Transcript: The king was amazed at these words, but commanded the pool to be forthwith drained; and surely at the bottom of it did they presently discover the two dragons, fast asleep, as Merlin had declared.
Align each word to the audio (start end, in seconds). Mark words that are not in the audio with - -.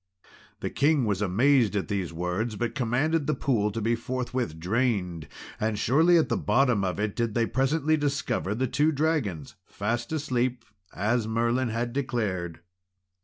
The 0.61 0.71
king 0.71 1.05
was 1.05 1.21
amazed 1.21 1.75
at 1.75 1.87
these 1.87 2.11
words, 2.11 2.55
but 2.55 2.73
commanded 2.73 3.27
the 3.27 3.35
pool 3.35 3.71
to 3.71 3.79
be 3.79 3.93
forthwith 3.93 4.59
drained; 4.59 5.27
and 5.59 5.77
surely 5.77 6.17
at 6.17 6.27
the 6.27 6.37
bottom 6.37 6.83
of 6.83 6.99
it 6.99 7.15
did 7.15 7.35
they 7.35 7.45
presently 7.45 7.97
discover 7.97 8.55
the 8.55 8.65
two 8.65 8.91
dragons, 8.91 9.53
fast 9.67 10.11
asleep, 10.11 10.65
as 10.95 11.27
Merlin 11.27 11.69
had 11.69 11.93
declared. 11.93 12.61